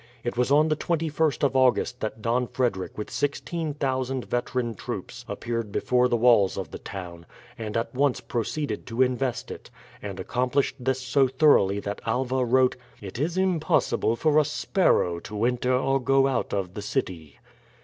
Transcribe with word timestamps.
It 0.23 0.35
was 0.35 0.49
on 0.51 0.69
the 0.69 0.75
21st 0.75 1.43
of 1.43 1.55
August 1.55 1.99
that 1.99 2.23
Don 2.23 2.47
Frederick 2.47 2.97
with 2.97 3.11
16,000 3.11 4.25
veteran 4.25 4.73
troops 4.73 5.23
appeared 5.27 5.71
before 5.71 6.07
the 6.07 6.17
walls 6.17 6.57
of 6.57 6.71
the 6.71 6.79
town, 6.79 7.27
and 7.55 7.77
at 7.77 7.93
once 7.93 8.19
proceeded 8.19 8.87
to 8.87 9.03
invest 9.03 9.51
it, 9.51 9.69
and 10.01 10.19
accomplished 10.19 10.77
this 10.79 10.99
so 10.99 11.27
thoroughly 11.27 11.79
that 11.81 12.01
Alva 12.03 12.43
wrote, 12.43 12.77
"It 12.99 13.19
is 13.19 13.37
impossible 13.37 14.15
for 14.15 14.39
a 14.39 14.43
sparrow 14.43 15.19
to 15.19 15.45
enter 15.45 15.75
or 15.75 15.99
go 15.99 16.25
out 16.25 16.51
of 16.51 16.73
the 16.73 16.81
city." 16.81 17.37